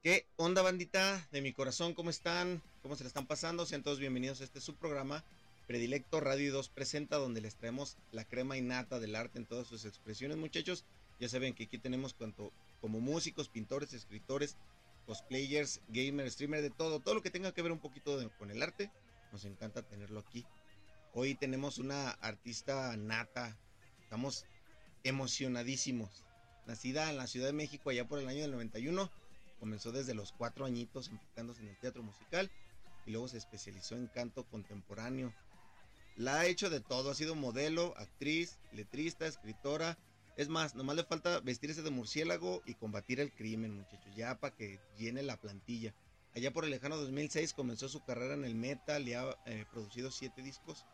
[0.00, 1.92] ¿Qué onda, bandita de mi corazón?
[1.92, 2.62] ¿Cómo están?
[2.82, 3.66] ¿Cómo se le están pasando?
[3.66, 5.24] Sean todos bienvenidos a este subprograma
[5.66, 9.84] predilecto Radio 2 presenta, donde les traemos la crema innata del arte en todas sus
[9.84, 10.84] expresiones, muchachos.
[11.18, 14.56] Ya saben que aquí tenemos cuanto como músicos, pintores, escritores,
[15.04, 18.62] cosplayers, gamers, streamers, de todo, todo lo que tenga que ver un poquito con el
[18.62, 18.92] arte.
[19.32, 20.46] Nos encanta tenerlo aquí.
[21.12, 23.58] Hoy tenemos una artista nata.
[24.00, 24.46] Estamos
[25.02, 26.24] emocionadísimos.
[26.66, 29.10] Nacida en la Ciudad de México allá por el año del 91
[29.58, 32.50] Comenzó desde los cuatro añitos enfocándose en el teatro musical
[33.06, 35.32] y luego se especializó en canto contemporáneo.
[36.16, 39.98] La ha hecho de todo, ha sido modelo, actriz, letrista, escritora.
[40.36, 44.54] Es más, nomás le falta vestirse de murciélago y combatir el crimen, muchachos, ya para
[44.54, 45.94] que llene la plantilla.
[46.34, 50.10] Allá por el lejano 2006 comenzó su carrera en el metal y ha eh, producido
[50.10, 50.84] siete discos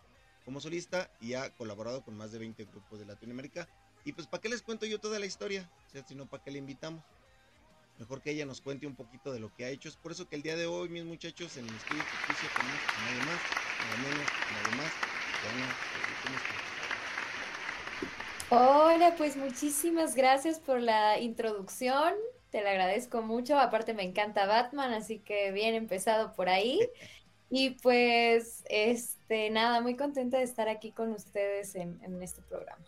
[0.44, 3.69] como solista y ha colaborado con más de 20 grupos de Latinoamérica.
[4.05, 5.70] Y pues, ¿para qué les cuento yo toda la historia?
[5.86, 7.02] O sea, sino para qué le invitamos
[7.98, 9.88] mejor que ella nos cuente un poquito de lo que ha hecho.
[9.88, 12.80] Es por eso que el día de hoy, mis muchachos, en el estudio ficticio tenemos
[12.88, 13.41] a nadie más,
[13.80, 15.14] nada menos, nada más.
[18.50, 22.14] Hola, pues muchísimas gracias por la introducción.
[22.50, 23.58] Te la agradezco mucho.
[23.58, 26.80] Aparte me encanta Batman, así que bien empezado por ahí.
[27.50, 32.84] Y pues, este, nada, muy contenta de estar aquí con ustedes en, en este programa.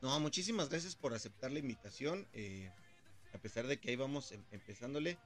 [0.00, 2.26] No, muchísimas gracias por aceptar la invitación.
[2.32, 2.70] Eh,
[3.38, 5.16] a pesar de que ahí vamos em, empezándole,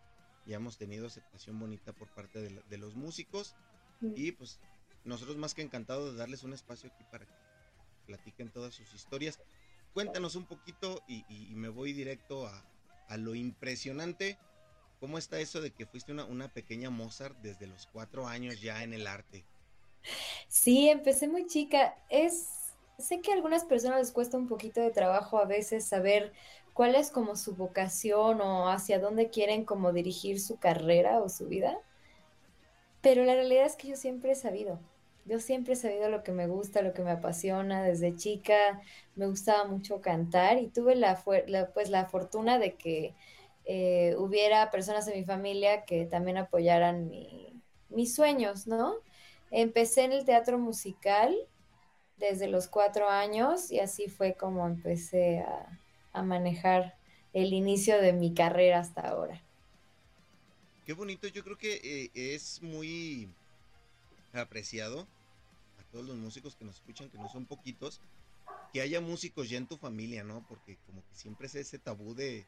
[0.46, 3.54] ya hemos tenido aceptación bonita por parte de, los músicos
[4.16, 4.58] y pues
[5.04, 7.32] nosotros más que encantados de darles un espacio aquí para que
[8.06, 9.38] platiquen todas sus historias.
[9.94, 11.24] Cuéntanos un poquito y,
[11.54, 14.38] me voy directo a, lo impresionante.
[15.00, 18.82] ¿Cómo está eso de que fuiste una, una pequeña Mozart desde los cuatro años ya
[18.82, 19.44] en el arte?
[20.48, 21.94] Sí, empecé muy chica.
[22.10, 22.61] Es,
[23.02, 26.32] sé que a algunas personas les cuesta un poquito de trabajo a veces saber
[26.74, 31.46] cuál es como su vocación o hacia dónde quieren como dirigir su carrera o su
[31.48, 31.78] vida.
[33.02, 34.78] Pero la realidad es que yo siempre he sabido,
[35.24, 37.82] yo siempre he sabido lo que me gusta, lo que me apasiona.
[37.82, 38.80] Desde chica
[39.16, 41.22] me gustaba mucho cantar y tuve la,
[41.74, 43.14] pues la fortuna de que
[43.64, 47.10] eh, hubiera personas en mi familia que también apoyaran
[47.90, 48.94] mis sueños, ¿no?
[49.50, 51.36] Empecé en el teatro musical
[52.18, 55.80] desde los cuatro años y así fue como empecé a,
[56.12, 56.94] a manejar
[57.32, 59.40] el inicio de mi carrera hasta ahora.
[60.84, 63.28] Qué bonito, yo creo que eh, es muy
[64.32, 65.06] apreciado
[65.78, 68.00] a todos los músicos que nos escuchan, que no son poquitos,
[68.72, 70.44] que haya músicos ya en tu familia, ¿no?
[70.48, 72.46] Porque como que siempre es ese tabú de,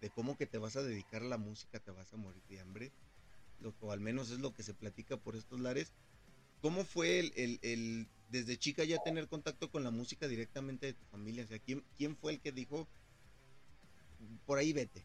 [0.00, 2.60] de cómo que te vas a dedicar a la música, te vas a morir de
[2.60, 2.92] hambre,
[3.60, 5.92] lo, o al menos es lo que se platica por estos lares.
[6.60, 11.04] ¿Cómo fue el, el, desde chica ya tener contacto con la música directamente de tu
[11.06, 11.44] familia?
[11.44, 12.86] O sea, ¿quién, quién fue el que dijo,
[14.46, 15.04] por ahí vete.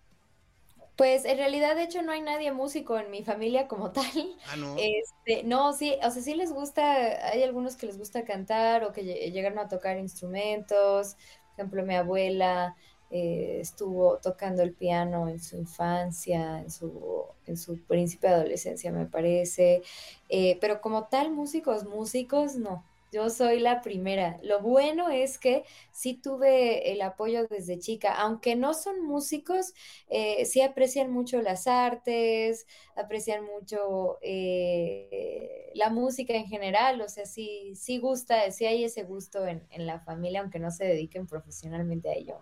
[0.95, 4.05] Pues en realidad, de hecho, no hay nadie músico en mi familia como tal.
[4.47, 4.75] Ah, no.
[4.77, 8.93] Este, no, sí, o sea, sí les gusta, hay algunos que les gusta cantar o
[8.93, 11.15] que llegaron a tocar instrumentos.
[11.15, 12.75] Por ejemplo, mi abuela
[13.15, 17.79] eh, estuvo tocando el piano en su infancia, en su, en su
[18.23, 19.83] adolescencia, me parece.
[20.27, 22.83] Eh, pero como tal, músicos, músicos, no.
[23.13, 24.37] Yo soy la primera.
[24.43, 29.73] Lo bueno es que sí tuve el apoyo desde chica, aunque no son músicos,
[30.09, 37.25] eh, sí aprecian mucho las artes, aprecian mucho eh, la música en general, o sea,
[37.25, 42.09] sí, sí gusta, sí hay ese gusto en, la familia, aunque no se dediquen profesionalmente
[42.09, 42.37] a ello.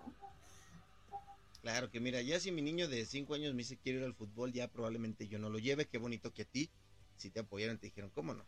[1.64, 4.14] Claro que mira, ya si mi niño de cinco años me dice quiero ir al
[4.14, 6.72] fútbol, ya probablemente yo no lo lleve, qué bonito que a ti,
[7.16, 8.46] si te apoyaron, te dijeron, ¿cómo no?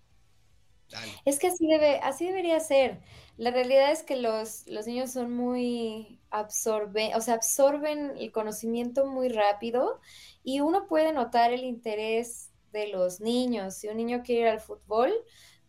[1.26, 3.02] Es que así debe, así debería ser.
[3.38, 9.06] La realidad es que los, los niños son muy absorben, o sea, absorben el conocimiento
[9.08, 10.00] muy rápido
[10.44, 13.76] y uno puede notar el interés de los niños.
[13.76, 15.12] Si un niño quiere ir al fútbol,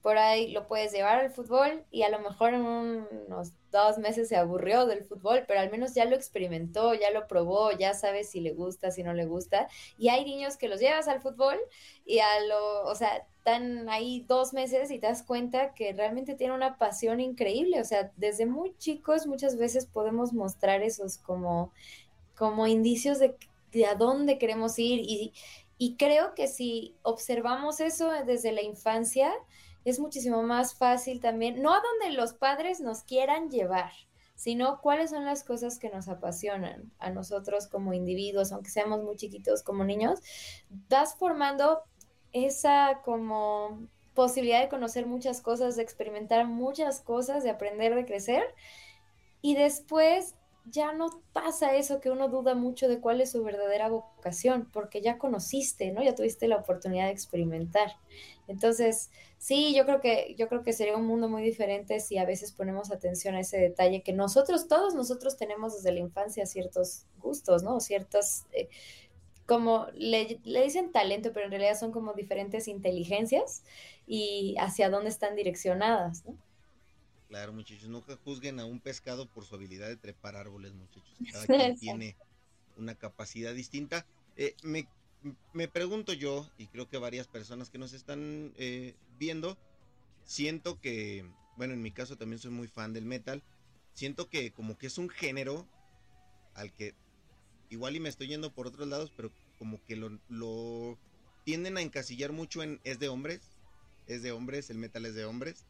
[0.07, 4.29] por ahí lo puedes llevar al fútbol y a lo mejor en unos dos meses
[4.29, 8.23] se aburrió del fútbol, pero al menos ya lo experimentó, ya lo probó, ya sabe
[8.23, 9.67] si le gusta, si no le gusta.
[9.99, 11.59] Y hay niños que los llevas al fútbol
[12.05, 16.37] y a lo, o sea, están ahí dos meses y te das cuenta que realmente
[16.37, 17.81] tiene una pasión increíble.
[17.81, 21.73] O sea, desde muy chicos muchas veces podemos mostrar esos como,
[22.37, 23.35] como indicios de,
[23.73, 25.33] de a dónde queremos ir y,
[25.79, 29.35] y creo que si observamos eso desde la infancia,
[29.87, 33.93] es muchísimo más fácil también, no a donde los padres nos quieran llevar,
[34.35, 39.15] sino cuáles son las cosas que nos apasionan a nosotros como individuos, aunque seamos muy
[39.15, 40.21] chiquitos como niños,
[40.89, 41.83] vas formando
[42.33, 48.43] esa como posibilidad de conocer muchas cosas, de experimentar muchas cosas, de aprender, de crecer.
[49.41, 50.35] Y después
[50.71, 55.01] ya no pasa eso que uno duda mucho de cuál es su verdadera vocación, porque
[55.01, 56.03] ya conociste, ¿no?
[56.03, 57.93] Ya tuviste la oportunidad de experimentar.
[58.49, 62.25] Entonces, sí, yo creo que yo creo que sería un mundo muy diferente si a
[62.25, 67.07] veces ponemos atención a ese detalle que nosotros todos nosotros tenemos desde la infancia ciertos
[67.19, 67.81] gustos, ¿no?
[67.81, 68.69] Ciertos eh,
[69.47, 73.63] como le, le, dicen talento, pero en realidad son como diferentes inteligencias
[74.07, 76.37] y hacia dónde están direccionadas, ¿no?
[77.29, 81.17] Claro, muchachos, nunca juzguen a un pescado por su habilidad de trepar árboles, muchachos.
[81.33, 82.17] Cada quien tiene
[82.77, 84.07] una capacidad distinta.
[84.37, 84.89] Eh, me,
[85.53, 89.59] me, pregunto yo, y creo que varias personas que nos están eh, viendo,
[90.25, 93.43] siento que, bueno, en mi caso también soy muy fan del metal,
[93.93, 95.67] siento que como que es un género
[96.55, 96.95] al que
[97.71, 100.97] igual y me estoy yendo por otros lados, pero como que lo, lo
[101.45, 103.41] tienden a encasillar mucho en es de hombres,
[104.07, 105.67] es de hombres, el metal es de hombres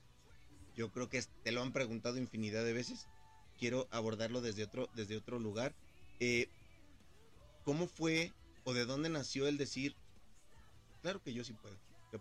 [0.76, 3.08] yo creo que te lo han preguntado infinidad de veces.
[3.58, 5.74] Quiero abordarlo desde otro, desde otro lugar.
[6.20, 6.48] Eh,
[7.64, 8.32] ¿Cómo fue
[8.64, 9.96] o de dónde nació el decir,
[11.02, 11.76] claro que yo sí puedo,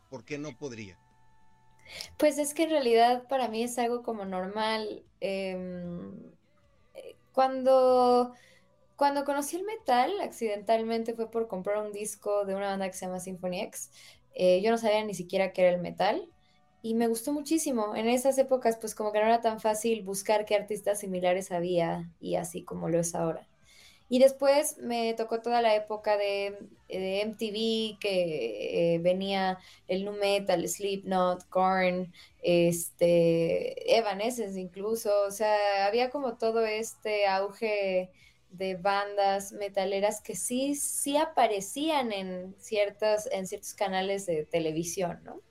[0.09, 0.97] ¿por qué no podría?
[2.17, 5.03] Pues es que en realidad para mí es algo como normal.
[5.19, 6.13] Em,
[6.93, 8.33] eh, cuando,
[8.95, 13.05] cuando conocí el metal, accidentalmente fue por comprar un disco de una banda que se
[13.05, 13.91] llama Symphony X.
[14.33, 16.29] Eh, yo no sabía ni siquiera qué era el metal
[16.85, 17.95] y me gustó muchísimo.
[17.95, 22.11] En esas épocas, pues como que no era tan fácil buscar qué artistas similares había
[22.19, 23.47] y así como lo es ahora.
[24.07, 30.69] Y después me tocó toda la época de, MTV, que eh, venía el nu metal,
[30.69, 38.11] Slipknot, Korn, este, Evanescence incluso, o sea, había como todo este auge
[38.51, 45.41] de bandas metaleras que sí, sí aparecían en, ciertas, en ciertos canales de televisión, ¿no?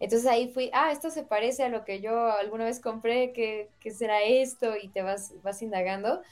[0.00, 3.68] Entonces ahí fui, ah, esto se parece a lo que yo alguna vez compré, ¿qué,
[3.92, 4.76] será esto?
[4.76, 6.22] Y te vas, vas indagando.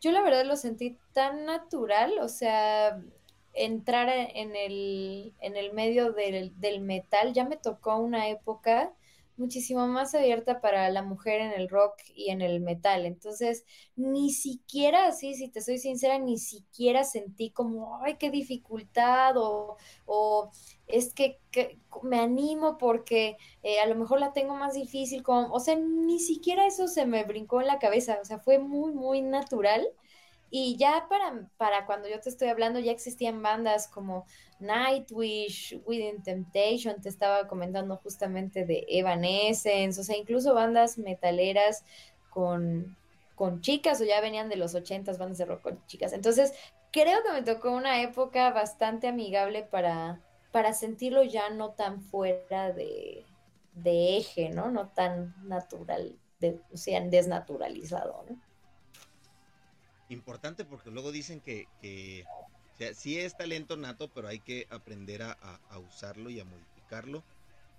[0.00, 3.00] Yo la verdad lo sentí tan natural, o sea,
[3.54, 8.92] entrar en el, en el medio del, del metal, ya me tocó una época
[9.36, 13.06] muchísimo más abierta para la mujer en el rock y en el metal.
[13.06, 13.64] Entonces,
[13.96, 19.76] ni siquiera, así, si te soy sincera, ni siquiera sentí como, ay, qué dificultad o,
[20.06, 20.50] o
[20.86, 21.40] es que,
[22.02, 26.18] me animo porque eh, a lo mejor la tengo más difícil, como, o sea, ni
[26.18, 29.86] siquiera eso se me brincó en la cabeza, o sea, fue muy, muy natural.
[30.56, 34.24] Y ya para, para cuando yo te estoy hablando, ya existían bandas como
[34.60, 41.82] Nightwish, Within Temptation, te estaba comentando justamente de Evanescence, o sea, incluso bandas metaleras
[42.30, 42.96] con,
[43.34, 46.12] con chicas, o ya venían de los ochentas, bandas de rock con chicas.
[46.12, 46.52] Entonces,
[46.92, 50.20] creo que me tocó una época bastante amigable para,
[50.52, 53.26] para sentirlo ya no tan fuera de,
[53.72, 54.70] de eje, ¿no?
[54.70, 58.53] No tan natural, de, o sea, desnaturalizado, ¿no?
[60.14, 62.24] Importante porque luego dicen que, que
[62.74, 65.36] o sea, sí es talento nato, pero hay que aprender a,
[65.78, 67.22] usarlo y a modificarlo.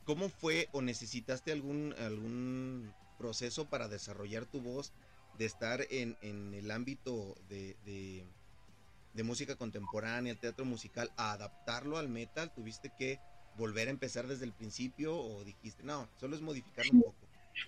[0.06, 4.94] ¿Cómo fue o necesitaste algún, algún proceso para desarrollar tu voz,
[5.38, 7.76] de estar en, el ámbito de,
[9.14, 12.54] de, música contemporánea, teatro musical, a adaptarlo al metal?
[12.54, 13.20] ¿Tuviste que
[13.58, 17.25] volver a empezar desde el principio o dijiste, no, solo es modificarlo un poco?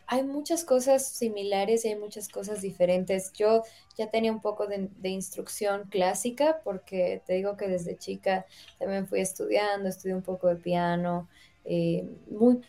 [0.07, 3.33] Hay muchas cosas similares y hay muchas cosas diferentes.
[3.33, 3.63] Yo
[3.97, 8.45] ya tenía un poco de, instrucción clásica porque te digo que desde chica
[8.79, 11.27] también fui estudiando, estudié un poco de piano,
[11.69, 12.61] eh, muy,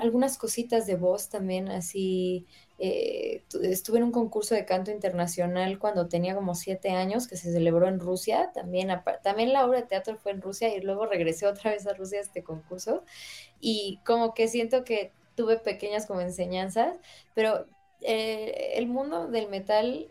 [0.00, 2.46] algunas cositas de voz también, así.
[2.78, 7.52] Eh, estuve en un concurso de canto internacional cuando tenía como siete años que se
[7.52, 8.50] celebró en Rusia.
[8.54, 8.88] También,
[9.22, 12.18] también la obra de teatro fue en Rusia y luego regresé otra vez a Rusia
[12.18, 13.04] a este concurso.
[13.60, 16.98] Y como que siento que tuve pequeñas como enseñanzas,
[17.34, 17.66] pero
[18.00, 20.10] eh, el mundo del metal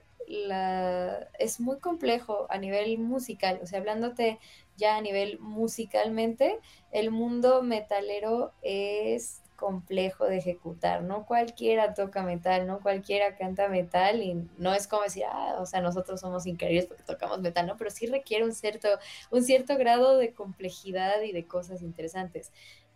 [1.39, 4.39] es muy complejo a nivel musical, o sea, hablándote
[4.77, 6.59] ya a nivel musicalmente,
[6.91, 14.21] el mundo metalero es complejo de ejecutar, no cualquiera toca metal, no cualquiera canta metal
[14.21, 17.77] y no es como decir, ah, o sea, nosotros somos increíbles porque tocamos metal, ¿no?
[17.77, 18.89] Pero sí requiere un cierto,
[19.31, 22.51] un cierto grado de complejidad y de cosas interesantes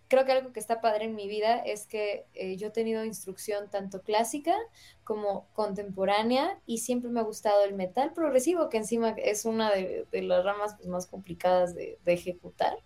[0.10, 3.06] creo que algo que está padre en mi vida es que eh, yo he tenido
[3.06, 4.56] instrucción tanto clásica
[5.04, 10.08] como contemporánea y siempre me ha gustado el metal progresivo, que encima es una de,
[10.12, 12.78] las ramas pues, más complicadas de, ejecutar.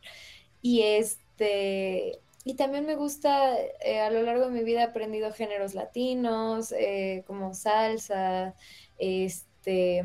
[0.61, 2.19] Y este...
[2.45, 6.73] Y también me gusta, eh, a lo largo de mi vida he aprendido géneros latinos,
[6.73, 8.53] eh, como salsa,
[8.97, 10.03] este,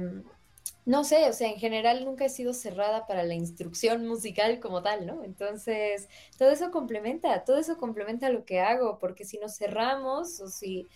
[0.89, 4.83] no sé, o sea, en general nunca he sido cerrada para la instrucción musical como
[4.83, 5.23] tal, ¿no?
[5.23, 10.49] Entonces, todo eso complementa, todo eso complementa lo que hago, porque si nos cerramos o
[10.49, 10.89] si,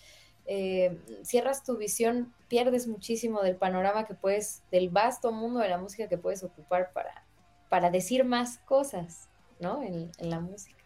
[0.47, 5.77] eh, cierras tu visión, pierdes muchísimo del panorama que puedes, del vasto mundo de la
[5.77, 7.27] música que puedes ocupar para,
[7.69, 9.29] para decir más cosas,
[9.61, 9.83] ¿no?
[9.83, 10.83] En, la música.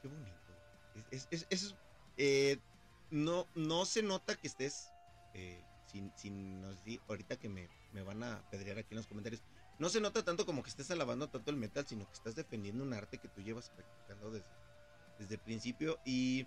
[0.00, 0.30] Qué bonito.
[1.50, 1.74] Es,
[2.16, 2.56] eh,
[3.10, 4.90] no, no se nota que estés,
[5.34, 6.62] eh, sin, sin
[7.08, 9.42] ahorita que me, me van a pedrear aquí en los comentarios,
[9.78, 12.84] no se nota tanto como que estés alabando tanto el metal, sino que estás defendiendo
[12.84, 14.48] un arte que tú llevas practicando desde,
[15.18, 16.46] desde el principio y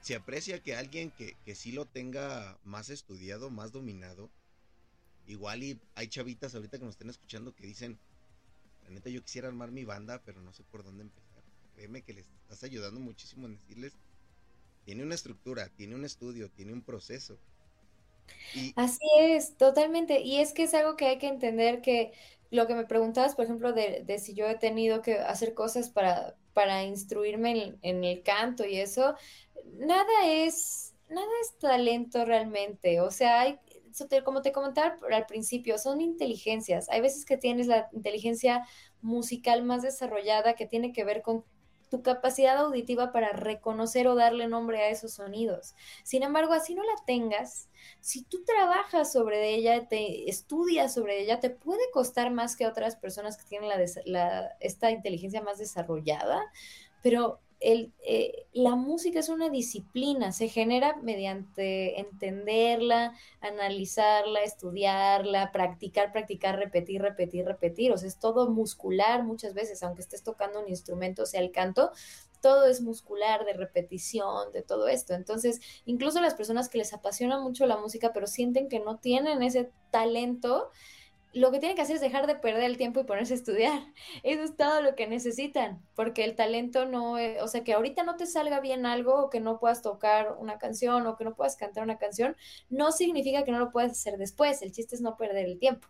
[0.00, 4.30] se aprecia que alguien que, que sí lo tenga más estudiado, más dominado,
[5.26, 7.98] igual y hay chavitas ahorita que nos estén escuchando que dicen,
[8.84, 11.42] la neta yo quisiera armar mi banda, pero no sé por dónde empezar.
[11.74, 13.96] Créeme que les estás ayudando muchísimo en decirles,
[14.84, 17.38] tiene una estructura, tiene un estudio, tiene un proceso.
[18.76, 20.20] Así es, totalmente.
[20.20, 22.12] Y es que es algo que hay que entender que
[22.50, 25.88] lo que me preguntabas, por ejemplo, de, de si yo he tenido que hacer cosas
[25.88, 29.14] para, para instruirme en, el canto y eso,
[29.78, 33.00] nada es, nada es talento realmente.
[33.00, 33.58] O sea, hay,
[34.24, 36.88] como te comentaba al principio, son inteligencias.
[36.90, 38.66] Hay veces que tienes la inteligencia
[39.00, 41.44] musical más desarrollada que tiene que ver con
[41.92, 45.74] tu capacidad auditiva para reconocer o darle nombre a esos sonidos.
[46.04, 47.68] Sin embargo, así no la tengas,
[48.00, 52.96] si tú trabajas sobre ella, te estudias sobre ella, te puede costar más que otras
[52.96, 53.70] personas que tienen
[54.60, 56.40] esta inteligencia más desarrollada,
[57.02, 66.12] pero el, eh, la música es una disciplina, se genera mediante entenderla, analizarla, estudiarla, practicar,
[66.12, 67.92] practicar, repetir, repetir, repetir.
[67.92, 71.92] O sea, es todo muscular muchas veces, aunque estés tocando un instrumento, sea el canto,
[72.40, 75.14] todo es muscular, de repetición, de todo esto.
[75.14, 79.42] Entonces, incluso las personas que les apasiona mucho la música, pero sienten que no tienen
[79.42, 80.70] ese talento,
[81.34, 83.82] lo que tienen que hacer es dejar de perder el tiempo y ponerse a estudiar.
[84.22, 88.16] Eso es todo lo que necesitan, porque el talento no, o sea, que ahorita no
[88.16, 91.56] te salga bien algo o que no puedas tocar una canción o que no puedas
[91.56, 92.36] cantar una canción,
[92.68, 94.62] no significa que no lo puedas hacer después.
[94.62, 95.88] El chiste es no perder el tiempo.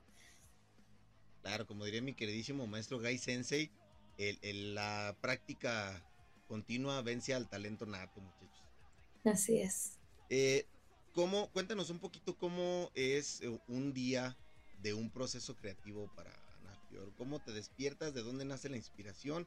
[1.42, 3.72] Claro, como diría mi queridísimo maestro Gai Sensei,
[4.16, 6.04] la práctica
[6.46, 8.62] continua vence al talento nato, muchachos.
[9.24, 9.98] Así es.
[10.30, 10.66] Eh,
[11.12, 14.36] ¿cómo, cuéntanos un poquito cómo es eh, un día
[14.82, 16.30] de un proceso creativo para
[16.64, 17.12] Nafior?
[17.16, 18.14] ¿Cómo te despiertas?
[18.14, 19.46] ¿De dónde nace la inspiración?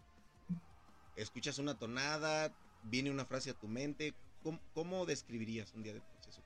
[1.15, 2.53] ¿Escuchas una tonada?
[2.83, 4.13] ¿Viene una frase a tu mente?
[4.73, 6.41] ¿Cómo, describirías un día de proceso?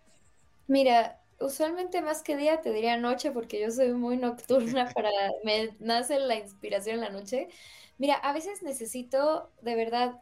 [0.68, 5.10] Mira, usualmente más que día te diría noche porque yo soy muy nocturna para
[5.44, 7.50] me nace la inspiración en la noche.
[7.98, 10.22] Mira, a veces necesito de verdad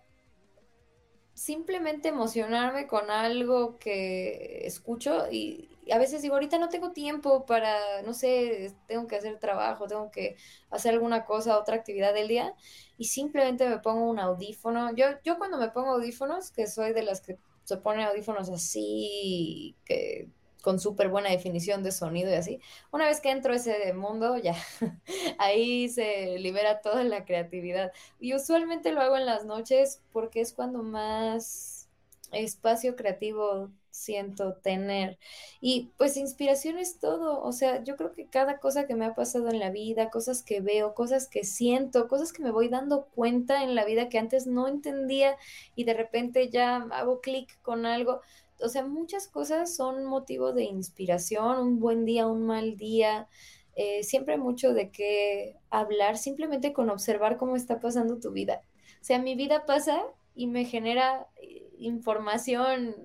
[1.37, 8.01] simplemente emocionarme con algo que escucho y, a veces digo, ahorita no tengo tiempo para,
[8.01, 10.35] no sé, tengo que hacer trabajo, tengo que
[10.71, 12.55] hacer alguna cosa, otra actividad del día
[12.97, 14.93] y simplemente me pongo un audífono.
[14.95, 19.75] Yo, yo cuando me pongo audífonos, que soy de las que se pone audífonos así,
[19.85, 20.29] que
[20.67, 22.59] con súper buena definición de sonido y así.
[22.91, 24.53] Una vez que entro a ese mundo, ya
[25.37, 27.93] ahí se libera toda la creatividad.
[28.19, 31.87] Y usualmente lo hago en las noches porque es cuando más
[32.33, 35.17] espacio creativo siento tener.
[35.61, 37.41] Y pues inspiración es todo.
[37.41, 40.43] O sea, yo creo que cada cosa que me ha pasado en la vida, cosas
[40.43, 44.19] que veo, cosas que siento, cosas que me voy dando cuenta en la vida que
[44.19, 45.37] antes no entendía
[45.77, 48.19] y de repente ya hago clic con algo
[48.61, 53.27] o sea, muchas cosas son motivo de inspiración, un buen día, un mal día,
[53.75, 58.61] eh, siempre mucho de qué hablar, simplemente con observar cómo está pasando tu vida.
[59.01, 60.03] O sea, mi vida pasa
[60.35, 62.95] y me genera eh, información,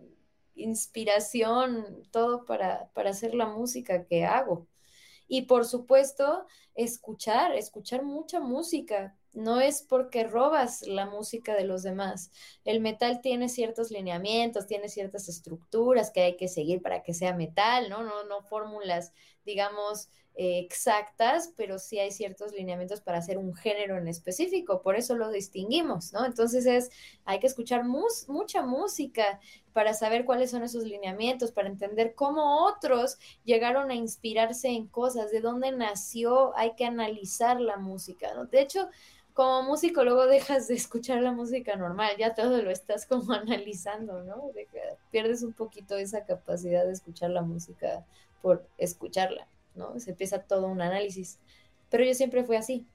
[0.55, 4.67] inspiración, todo para, para hacer la música que hago.
[5.29, 11.83] Y por supuesto, escuchar, escuchar mucha música, no es porque robas la música de los
[11.83, 12.31] demás.
[12.65, 17.35] El metal tiene ciertos lineamientos, tiene ciertas estructuras que hay que seguir para que sea
[17.35, 18.03] metal, ¿no?
[18.03, 19.13] No, no fórmulas,
[19.45, 24.97] digamos, eh, exactas, pero sí hay ciertos lineamientos para hacer un género en específico, por
[24.97, 26.25] eso lo distinguimos, ¿no?
[26.25, 26.91] Entonces es,
[27.27, 29.41] hay que escuchar mucha música
[29.75, 35.31] para saber cuáles son esos lineamientos, para entender cómo otros llegaron a inspirarse en cosas,
[35.31, 38.47] de dónde nació, hay que analizar la música, ¿no?
[38.47, 38.89] De hecho,
[39.35, 44.23] como músico luego dejas de escuchar la música normal, ya todo lo estás como analizando,
[44.23, 44.51] ¿no?
[45.11, 48.05] pierdes un poquito esa capacidad de escuchar la música
[48.41, 49.99] por escucharla, ¿no?
[50.01, 51.39] Se empieza todo un análisis.
[51.91, 52.87] Pero yo siempre fui así.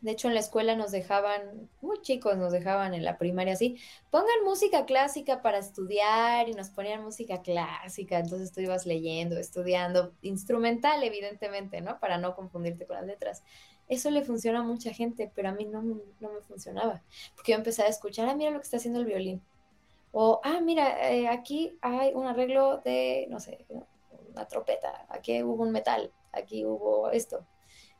[0.00, 3.78] De hecho, en la escuela nos dejaban, muy chicos nos dejaban en la primaria así,
[4.10, 10.12] pongan música clásica para estudiar y nos ponían música clásica, entonces tú ibas leyendo, estudiando,
[10.22, 11.98] instrumental evidentemente, ¿no?
[11.98, 13.42] Para no confundirte con las letras.
[13.88, 17.02] Eso le funciona a mucha gente, pero a mí no, no me funcionaba,
[17.34, 19.42] porque yo empecé a escuchar, ah, mira lo que está haciendo el violín,
[20.12, 23.66] O, ah, mira, eh, aquí hay un arreglo de, no sé,
[24.30, 27.46] una trompeta, aquí hubo un metal, aquí hubo esto.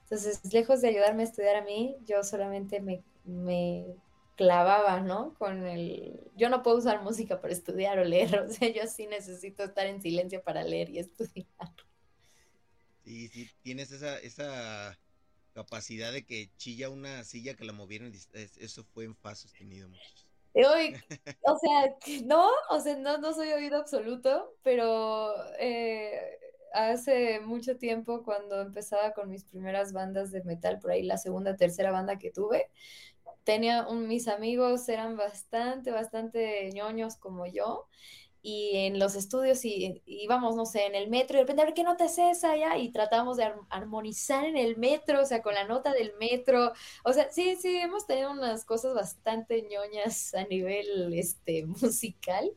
[0.03, 3.97] Entonces, lejos de ayudarme a estudiar a mí, yo solamente me, me
[4.37, 5.35] clavaba, ¿no?
[5.35, 6.21] Con el...
[6.37, 9.87] Yo no puedo usar música para estudiar o leer, o sea, yo sí necesito estar
[9.87, 11.47] en silencio para leer y estudiar.
[13.05, 14.99] Sí, sí, tienes esa, esa
[15.57, 20.27] capacidad de que chilla una silla que la movieron, eso fue en fa sostenido, muchachos.
[21.45, 21.97] o sea,
[22.27, 26.39] no, o sea, no, no soy oído absoluto, pero eh,
[26.75, 31.57] hace mucho tiempo cuando empezaba con mis primeras bandas de metal, por ahí la segunda,
[31.57, 32.71] tercera banda que tuve,
[33.45, 37.89] tenía un, mis amigos eran bastante, bastante ñoños como yo
[38.47, 41.65] y en los estudios y íbamos, no sé, en el metro y de repente, a
[41.65, 45.43] ver qué nota es esa ya, y tratamos de armonizar en el metro, o sea,
[45.43, 46.73] con la nota del metro,
[47.05, 52.53] o sea, sí, sí, hemos tenido unas cosas bastante ñoñas a nivel, este, musical,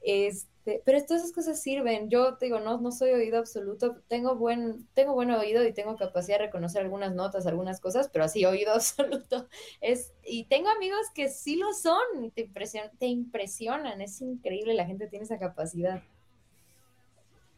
[0.00, 2.10] este, este, pero todas esas cosas sirven.
[2.10, 5.96] Yo te digo, no, no soy oído absoluto, tengo buen, tengo buen oído y tengo
[5.96, 9.48] capacidad de reconocer algunas notas, algunas cosas, pero así oído absoluto
[9.80, 14.86] es, y tengo amigos que sí lo son, te, impresion, te impresionan, es increíble, la
[14.86, 16.02] gente tiene esa capacidad.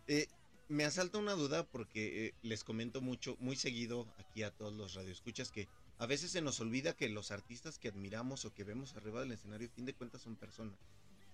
[0.06, 0.26] Eh,
[0.68, 4.94] me asalta una duda porque eh, les comento mucho, muy seguido aquí a todos los
[4.94, 5.68] radioescuchas que
[5.98, 9.32] a veces se nos olvida que los artistas que admiramos o que vemos arriba del
[9.32, 10.76] escenario, a fin de cuentas, son personas.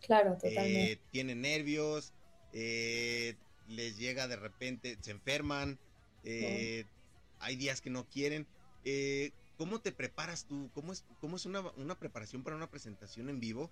[0.01, 0.93] Claro, totalmente.
[0.93, 2.13] Eh, tienen nervios,
[2.53, 3.35] eh,
[3.69, 5.79] les llega de repente, se enferman,
[6.25, 6.85] eh,
[7.41, 8.47] hay días que no quieren.
[9.57, 10.71] ¿Cómo te preparas tú?
[10.73, 13.71] ¿Cómo es, cómo es una, preparación para una presentación en vivo?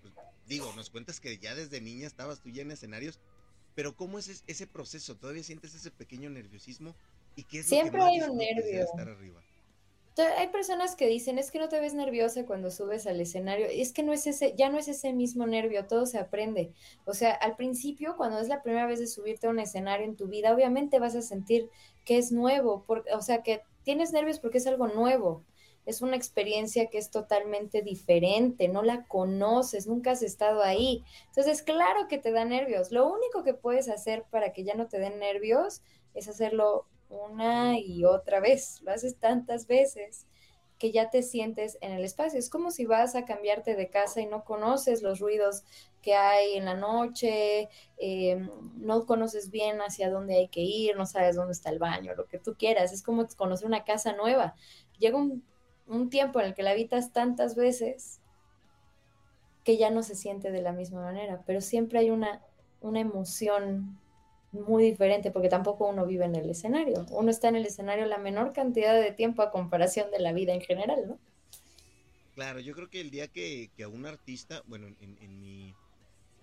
[0.00, 0.14] Pues,
[0.46, 3.18] digo, nos cuentas que ya desde niña estabas tú ya en escenarios,
[3.74, 5.16] pero ¿cómo es ese proceso?
[5.16, 6.94] ¿Todavía sientes ese pequeño nerviosismo?
[7.34, 8.84] ¿Y qué es Siempre lo hay un nervio.
[8.84, 9.42] estar arriba?
[10.22, 13.66] Hay personas que dicen, es que no te ves nerviosa cuando subes al escenario.
[13.68, 16.72] Es que no es ese, ya no es ese mismo nervio, todo se aprende.
[17.04, 20.16] O sea, al principio, cuando es la primera vez de subirte a un escenario en
[20.16, 21.68] tu vida, obviamente vas a sentir
[22.04, 25.42] que es nuevo, o sea, que tienes nervios porque es algo nuevo.
[25.84, 31.04] Es una experiencia que es totalmente diferente, no la conoces, nunca has estado ahí.
[31.26, 32.90] Entonces, claro que te da nervios.
[32.90, 35.82] Lo único que puedes hacer para que ya no te den nervios
[36.14, 40.26] es hacerlo una y otra vez, lo haces tantas veces
[40.78, 42.38] que ya te sientes en el espacio.
[42.38, 45.62] Es como si vas a cambiarte de casa y no conoces los ruidos
[46.02, 51.06] que hay en la noche, em, no conoces bien hacia dónde hay que ir, no
[51.06, 52.92] sabes dónde está el baño, lo que tú quieras.
[52.92, 54.54] Es como conocer una casa nueva.
[54.98, 55.44] Llega un,
[55.86, 58.20] un tiempo en el que la habitas tantas veces
[59.64, 62.42] que ya no se siente de la misma manera, pero siempre hay una,
[62.82, 63.98] una emoción
[64.54, 67.06] muy diferente porque tampoco uno vive en el escenario.
[67.10, 70.54] Uno está en el escenario la menor cantidad de tiempo a comparación de la vida
[70.54, 71.18] en general, ¿no?
[72.34, 75.74] Claro, yo creo que el día que, a un artista, bueno, en, en, mi,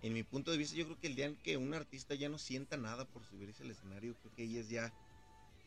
[0.02, 2.30] en mi punto de vista, yo creo que el día en que un artista ya
[2.30, 4.93] no sienta nada por subirse al escenario, creo que ahí es ya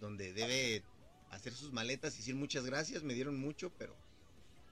[0.01, 0.83] donde debe
[1.31, 3.95] hacer sus maletas y decir muchas gracias, me dieron mucho, pero,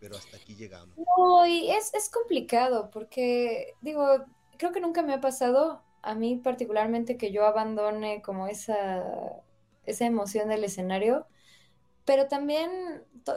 [0.00, 0.96] pero hasta aquí llegamos.
[0.96, 4.24] No, y es, es complicado porque, digo,
[4.56, 9.04] creo que nunca me ha pasado a mí particularmente que yo abandone como esa,
[9.84, 11.26] esa emoción del escenario,
[12.04, 12.70] pero también,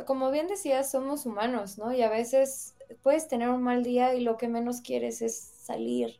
[0.07, 1.93] como bien decías, somos humanos, ¿no?
[1.93, 6.19] Y a veces puedes tener un mal día y lo que menos quieres es salir,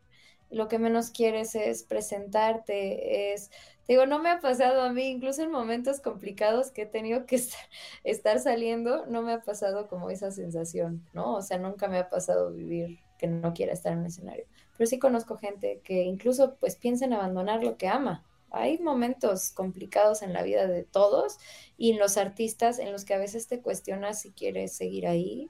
[0.51, 3.49] lo que menos quieres es presentarte, es,
[3.88, 7.36] digo, no me ha pasado a mí, incluso en momentos complicados que he tenido que
[7.38, 7.62] estar,
[8.03, 11.36] estar saliendo, no me ha pasado como esa sensación, ¿no?
[11.36, 14.45] O sea, nunca me ha pasado vivir que no quiera estar en un escenario
[14.77, 18.25] pero sí conozco gente que incluso pues piensa en abandonar lo que ama.
[18.51, 21.38] Hay momentos complicados en la vida de todos
[21.77, 25.49] y en los artistas en los que a veces te cuestionas si quieres seguir ahí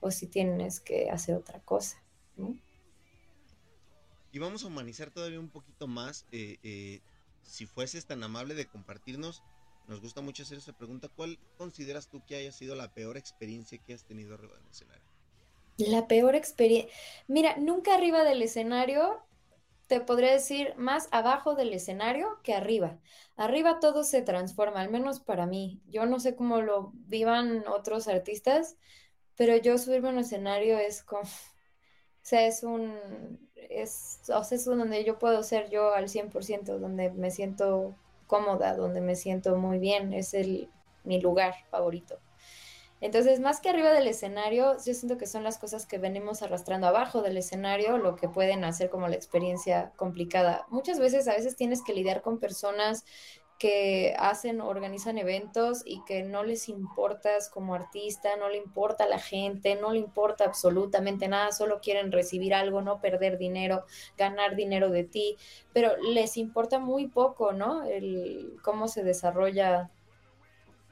[0.00, 2.02] o si tienes que hacer otra cosa.
[4.32, 6.26] Y vamos a humanizar todavía un poquito más.
[6.30, 7.00] Eh, eh,
[7.42, 9.42] si fueses tan amable de compartirnos,
[9.88, 11.08] nos gusta mucho hacer esa pregunta.
[11.08, 15.07] ¿Cuál consideras tú que haya sido la peor experiencia que has tenido arriba del escenario?
[15.78, 16.92] La peor experiencia.
[17.26, 19.22] Mira, nunca arriba del escenario,
[19.86, 22.98] te podría decir más abajo del escenario que arriba.
[23.36, 25.80] Arriba todo se transforma, al menos para mí.
[25.88, 28.76] Yo no sé cómo lo vivan otros artistas,
[29.36, 31.26] pero yo subirme a un escenario es como, o
[32.22, 37.10] sea, es un, es, o sea, es donde yo puedo ser yo al 100%, donde
[37.10, 40.70] me siento cómoda, donde me siento muy bien, es el,
[41.04, 42.20] mi lugar favorito.
[43.00, 46.86] Entonces, más que arriba del escenario, yo siento que son las cosas que venimos arrastrando
[46.86, 50.66] abajo del escenario, lo que pueden hacer como la experiencia complicada.
[50.68, 53.04] Muchas veces, a veces tienes que lidiar con personas
[53.58, 59.18] que hacen, organizan eventos y que no les importas como artista, no le importa la
[59.18, 63.84] gente, no le importa absolutamente nada, solo quieren recibir algo, no perder dinero,
[64.16, 65.36] ganar dinero de ti,
[65.72, 67.82] pero les importa muy poco, ¿no?
[67.82, 69.90] El cómo se desarrolla,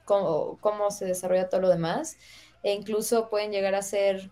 [0.07, 2.17] cómo, se desarrolla todo lo demás,
[2.63, 4.31] e incluso pueden llegar a ser,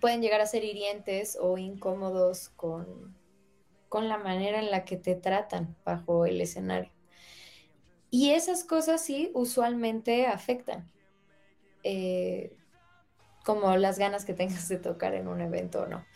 [0.00, 3.16] pueden llegar a ser hirientes o incómodos con,
[3.88, 6.92] con la manera en la que te tratan bajo el escenario.
[8.10, 10.90] Y esas cosas sí usualmente afectan,
[11.82, 12.56] eh,
[13.44, 16.06] como las ganas que tengas de tocar en un evento o no.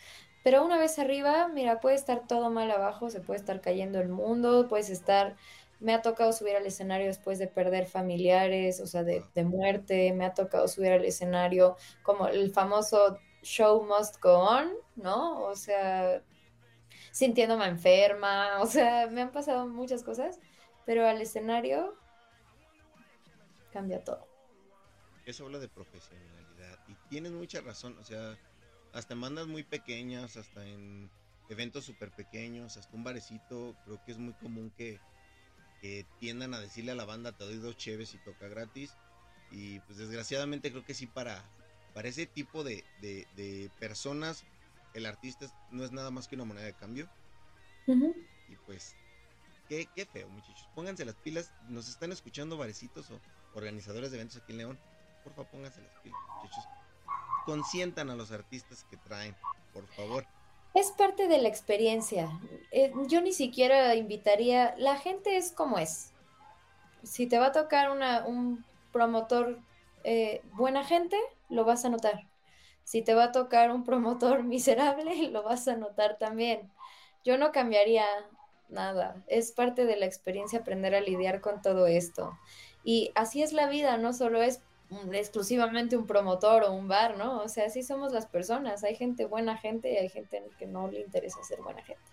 [0.43, 4.09] Pero una vez arriba, mira, puede estar todo mal abajo, se puede estar cayendo el
[4.09, 5.35] mundo, puedes estar...
[5.83, 10.13] Me ha tocado subir al escenario después de perder familiares, o sea, de, de muerte,
[10.13, 15.43] me ha tocado subir al escenario como el famoso show must go on, ¿no?
[15.43, 16.23] O sea,
[17.11, 20.39] sintiéndome enferma, o sea, me han pasado muchas cosas
[20.85, 21.95] pero al escenario
[23.71, 24.27] cambia todo.
[25.25, 28.37] Eso habla de profesionalidad y tienes mucha razón, o sea,
[28.91, 31.09] hasta mandas muy pequeñas, hasta en
[31.49, 34.99] eventos súper pequeños, hasta un barecito, creo que es muy común que,
[36.19, 38.95] tiendan a decirle a la banda te doy dos cheves y toca gratis
[39.51, 41.43] y pues desgraciadamente creo que sí para,
[41.93, 42.83] para ese tipo de,
[43.79, 44.45] personas
[44.93, 47.09] el artista no es nada más que una moneda de cambio
[47.87, 48.95] y pues
[49.67, 50.67] Qué, qué feo, muchachos.
[50.75, 51.51] Pónganse las pilas.
[51.69, 53.19] Nos están escuchando varecitos o
[53.53, 54.79] organizadores de eventos aquí en León.
[55.23, 56.65] Por favor, pónganse las pilas, muchachos.
[57.45, 59.35] Consientan a los artistas que traen,
[59.73, 60.25] por favor.
[60.73, 62.29] Es parte de la experiencia.
[62.71, 64.73] Eh, yo ni siquiera invitaría.
[64.77, 66.11] La gente es como es.
[67.03, 69.59] Si te va a tocar un promotor
[70.03, 71.17] eh, buena gente,
[71.49, 72.25] lo vas a notar.
[72.83, 76.71] Si te va a tocar un promotor miserable, lo vas a notar también.
[77.23, 78.05] Yo no cambiaría
[78.69, 79.23] nada.
[79.27, 82.37] Es parte de la experiencia aprender a lidiar con todo esto.
[82.83, 84.61] Y así es la vida, no solo es
[85.13, 87.41] exclusivamente un promotor o un bar, ¿no?
[87.41, 88.83] O sea, así somos las personas.
[88.83, 92.03] Hay gente buena gente y hay gente que no le interesa ser buena gente.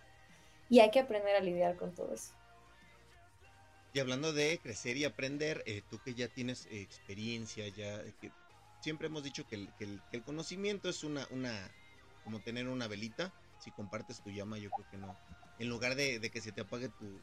[0.69, 2.33] Y hay que aprender a lidiar con todo eso.
[3.93, 8.31] Y hablando de crecer y aprender, eh, tú que ya tienes experiencia, ya que
[8.81, 11.27] siempre hemos dicho que el, conocimiento es una,
[12.25, 13.33] como tener una velita.
[13.59, 15.17] Si compartes tu llama, yo creo que no,
[15.59, 17.21] en lugar de, que se te apague tu,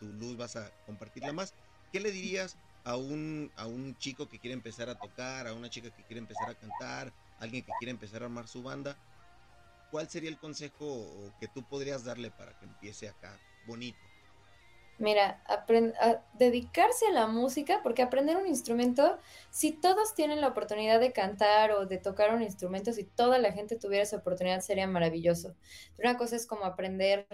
[0.00, 1.54] luz, vas a compartirla más.
[1.92, 5.70] ¿Qué le dirías a un, a un chico que quiere empezar a tocar, a una
[5.70, 8.96] chica que quiere empezar a cantar, alguien que quiere empezar a armar su banda?
[9.90, 13.98] ¿Cuál sería el consejo que tú podrías darle para que empiece acá bonito?
[14.98, 15.66] Mira, a
[16.32, 19.18] dedicarse a la música, porque aprender un instrumento,
[19.50, 23.52] si todos tienen la oportunidad de cantar o de tocar un instrumento, si toda la
[23.52, 25.56] gente tuviera esa oportunidad, sería maravilloso.
[25.96, 27.26] Pero una cosa es como aprender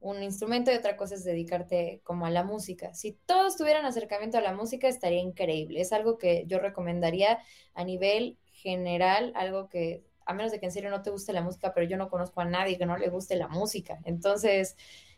[0.00, 2.94] un instrumento y otra cosa es dedicarte como a la música.
[2.94, 5.80] Si todos tuvieran acercamiento a la música, estaría increíble.
[5.80, 7.38] Es algo que yo recomendaría
[7.74, 11.42] a nivel general, algo que, a menos de que en serio no te guste la
[11.42, 14.00] música, pero yo no conozco a nadie que no le guste la música.
[14.04, 14.76] Entonces,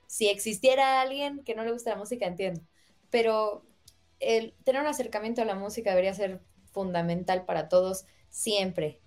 [0.09, 2.61] si existiera alguien que no le guste la música, entiendo.
[3.11, 3.65] Pero
[4.19, 6.41] tener un acercamiento a la música debería ser
[6.73, 9.01] fundamental para todos siempre,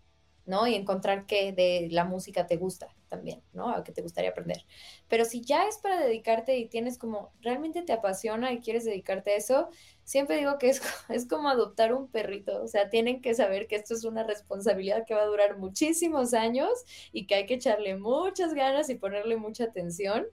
[0.45, 0.67] ¿no?
[0.67, 3.69] Y encontrar qué de la música te gusta también, ¿no?
[3.69, 4.65] A qué te gustaría aprender.
[5.07, 9.31] Pero si ya es para dedicarte y tienes como, realmente te apasiona y quieres dedicarte
[9.31, 9.69] a eso,
[10.03, 13.75] siempre digo que es, es como adoptar un perrito, o sea, tienen que saber que
[13.75, 16.69] esto es una responsabilidad que va a durar muchísimos años
[17.11, 20.25] y que hay que echarle muchas ganas y ponerle mucha atención.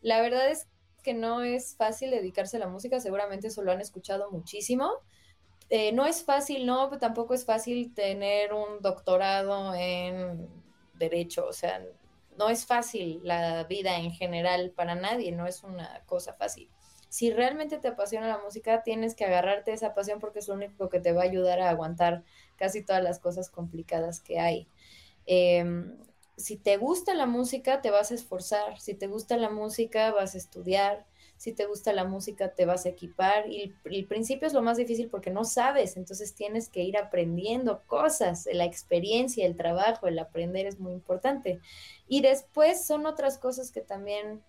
[0.00, 0.68] La verdad es
[1.02, 5.00] que no es fácil dedicarse a la música, seguramente eso lo han escuchado muchísimo
[5.74, 10.46] eh, no es fácil, no, pero tampoco es fácil tener un doctorado en
[10.98, 11.82] derecho, o sea,
[12.36, 16.70] no es fácil la vida en general para nadie, no es una cosa fácil.
[17.08, 20.88] Si realmente te apasiona la música, tienes que agarrarte esa pasión porque es lo único
[20.88, 22.24] que te va a ayudar a aguantar
[22.56, 24.66] casi todas las cosas complicadas que hay.
[25.26, 25.98] Em,
[26.36, 28.80] si te gusta la música, te vas a esforzar.
[28.80, 31.06] Si te gusta la música, vas a estudiar
[31.42, 34.76] si te gusta la música te vas a equipar y el, principio es lo más
[34.76, 40.20] difícil porque no sabes, entonces tienes que ir aprendiendo cosas, la experiencia, el trabajo, el
[40.20, 41.58] aprender es muy importante.
[42.06, 44.40] Y después son otras cosas que también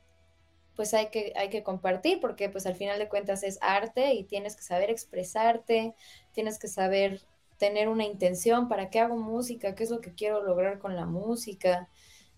[0.76, 4.26] pues hay que, hay que compartir porque pues al final de cuentas es arte y
[4.26, 5.96] tienes que saber expresarte,
[6.32, 7.22] tienes que saber
[7.58, 11.08] tener una intención, para qué hago música, qué es lo que quiero lograr con la
[11.08, 11.90] música.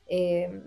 [0.08, 0.62] Eh,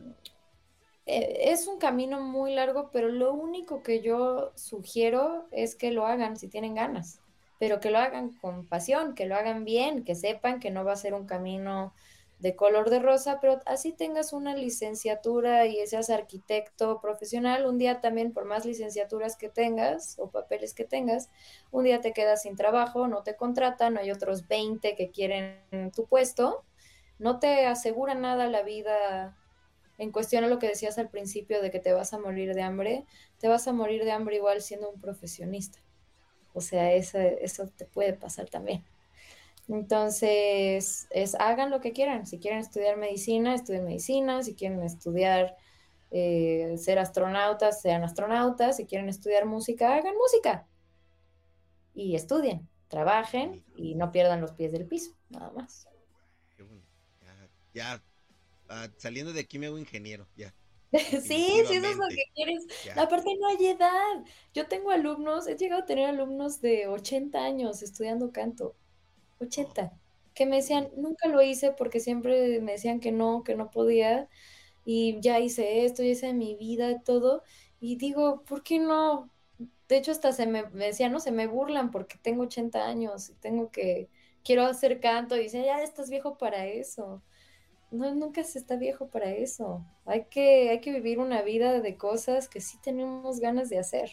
[1.08, 6.06] eh, es un camino muy largo, pero lo único que yo sugiero es que lo
[6.06, 7.22] hagan si tienen ganas,
[7.58, 10.92] pero que lo hagan con pasión, que lo hagan bien, que sepan que no va
[10.92, 11.94] a ser un camino
[12.40, 18.02] de color de rosa, pero así tengas una licenciatura y seas arquitecto profesional, un día
[18.02, 21.30] también por más licenciaturas que tengas o papeles que tengas,
[21.70, 26.04] un día te quedas sin trabajo, no te contratan, hay otros 20 que quieren tu
[26.04, 26.64] puesto,
[27.18, 29.38] no te asegura nada la vida
[29.98, 32.62] en cuestión a lo que decías al principio de que te vas a morir de
[32.62, 33.04] hambre,
[33.38, 35.80] te vas a morir de hambre igual siendo un profesionista.
[36.54, 38.84] O sea, eso, te puede pasar también.
[39.68, 42.26] Entonces, es hagan lo que quieran.
[42.26, 44.42] Si quieren estudiar medicina, estudien medicina.
[44.42, 45.56] Si quieren estudiar
[46.10, 48.76] eh, ser astronautas, sean astronautas.
[48.76, 50.66] Si quieren estudiar música, hagan música.
[51.92, 55.86] Y estudien, trabajen y no pierdan los pies del piso, nada más.
[56.56, 56.82] Bueno.
[57.74, 58.02] Ya,
[58.68, 60.54] ah, saliendo de aquí me hago ingeniero, ya.
[60.92, 62.66] sí, sí, eso es lo que quieres.
[62.96, 64.24] Aparte no hay edad.
[64.54, 68.74] Yo tengo alumnos, he llegado a tener alumnos de 80 años estudiando canto.
[69.40, 69.92] 80,
[70.34, 74.28] que me decían, nunca lo hice porque siempre me decían que no, que no podía,
[74.84, 77.42] y ya hice esto, ya hice mi vida, todo,
[77.80, 79.30] y digo, ¿por qué no?
[79.88, 83.34] De hecho, hasta se me, decían, no, se me burlan porque tengo 80 años y
[83.34, 84.08] tengo que,
[84.44, 87.22] quiero hacer canto, y dicen, ya estás viejo para eso.
[87.90, 89.84] No, nunca se está viejo para eso.
[90.04, 94.10] Hay que, hay que vivir una vida de cosas que sí tenemos ganas de hacer.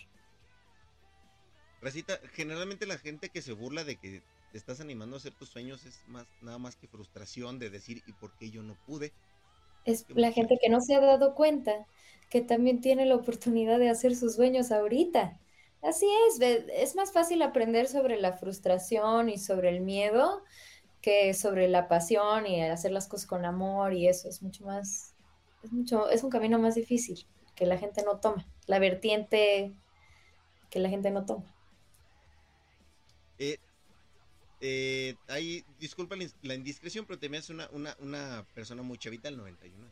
[1.82, 5.50] Recita, generalmente la gente que se burla de que te estás animando a hacer tus
[5.50, 9.12] sueños es más nada más que frustración de decir y por qué yo no pude.
[9.84, 11.86] Es la gente que no se ha dado cuenta
[12.30, 15.38] que también tiene la oportunidad de hacer sus sueños ahorita.
[15.82, 20.44] Así es, es más fácil aprender sobre la frustración y sobre el miedo
[21.06, 25.14] que sobre la pasión y hacer las cosas con amor y eso es mucho más,
[25.62, 29.72] es mucho, es un camino más difícil que la gente no toma, la vertiente
[30.72, 31.46] que la gente no toma.
[33.38, 33.60] Eh,
[34.62, 39.30] eh, ahí, disculpa la indiscreción, pero te me hace una, una, una persona muy chavita,
[39.30, 39.86] el 91.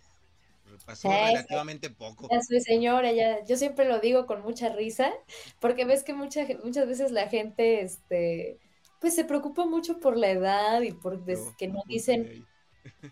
[0.83, 2.27] Pasó relativamente poco.
[2.31, 5.13] Ya soy señora, ya, yo siempre lo digo con mucha risa,
[5.59, 8.57] porque ves que mucha, muchas veces la gente, este,
[9.03, 11.21] pues se preocupa mucho por la edad y por
[11.57, 12.47] que no dicen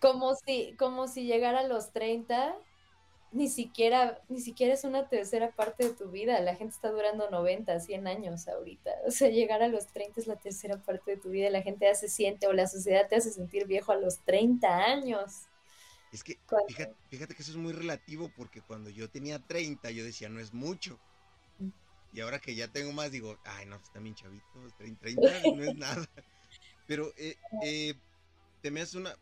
[0.00, 2.56] como si, como si llegara a los 30
[3.30, 6.40] ni siquiera, ni siquiera es una tercera parte de tu vida.
[6.40, 8.90] La gente está durando 90, 100 años ahorita.
[9.06, 11.50] O sea, llegar a los 30 es la tercera parte de tu vida.
[11.50, 14.66] La gente ya se siente o la sociedad te hace sentir viejo a los 30
[14.66, 15.42] años.
[16.10, 16.38] Es que,
[17.10, 20.54] fíjate, que eso es muy relativo porque cuando yo tenía 30 yo decía, no es
[20.54, 20.98] mucho.
[22.12, 24.44] Y ahora que ya tengo más, digo, ay, no, está bien chavito,
[24.76, 25.02] 30
[25.56, 26.08] no es nada.
[26.86, 27.94] Pero eh, eh,
[28.60, 29.16] te me hace una,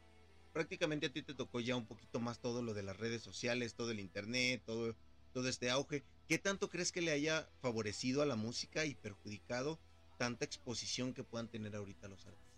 [0.52, 3.74] prácticamente a ti te tocó ya un poquito más todo lo de las redes sociales,
[3.74, 4.96] todo el internet, todo,
[5.32, 6.02] todo este auge.
[6.28, 9.78] ¿Qué tanto crees que le haya favorecido a la música y perjudicado
[10.18, 12.49] tanta exposición que puedan tener ahorita los artistas?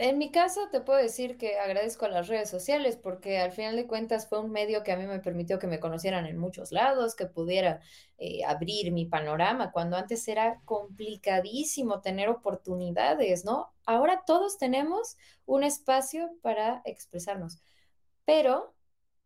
[0.00, 3.74] En mi caso te puedo decir que agradezco a las redes sociales porque al final
[3.74, 6.70] de cuentas fue un medio que a mí me permitió que me conocieran en muchos
[6.70, 7.80] lados, que pudiera
[8.16, 13.72] eh, abrir mi panorama, cuando antes era complicadísimo tener oportunidades, ¿no?
[13.86, 17.60] Ahora todos tenemos un espacio para expresarnos,
[18.24, 18.76] pero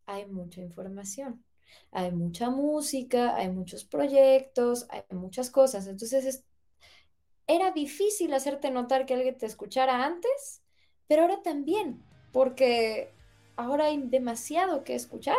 [0.07, 1.45] hay mucha información,
[1.91, 6.45] hay mucha música, hay muchos proyectos, hay muchas cosas, entonces
[7.47, 10.62] era difícil hacerte notar que alguien te escuchara antes
[11.09, 13.13] pero ahora también, porque
[13.57, 15.37] ahora hay demasiado que escuchar,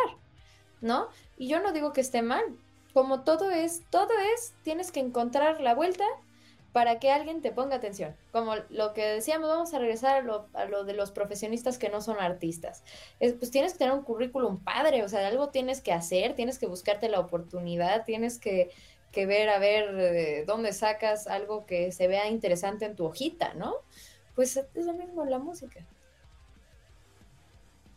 [0.80, 1.08] ¿no?
[1.36, 2.44] Y yo no digo que esté mal,
[2.92, 6.04] como todo es, todo es, tienes que encontrar la vuelta
[6.74, 8.16] para que alguien te ponga atención.
[8.32, 10.16] Como lo que decíamos, vamos a regresar
[10.54, 12.82] a lo, de los profesionistas que no son artistas.
[13.18, 16.66] pues tienes que tener un currículum padre, o sea, algo tienes que hacer, tienes que
[16.66, 18.70] buscarte la oportunidad, tienes que,
[19.12, 23.54] que ver a ver eh, dónde sacas algo que se vea interesante en tu hojita,
[23.54, 23.76] ¿no?
[24.34, 25.84] Pues es lo mismo la música.